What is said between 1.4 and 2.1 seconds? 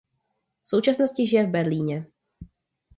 v Berlíně.